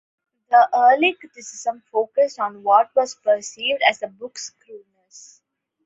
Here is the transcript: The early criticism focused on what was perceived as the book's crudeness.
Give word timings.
The 0.49 0.67
early 0.73 1.13
criticism 1.13 1.83
focused 1.91 2.39
on 2.39 2.63
what 2.63 2.89
was 2.95 3.13
perceived 3.13 3.83
as 3.87 3.99
the 3.99 4.07
book's 4.07 4.49
crudeness. 4.49 5.43